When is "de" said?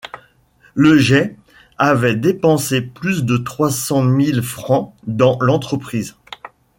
3.23-3.37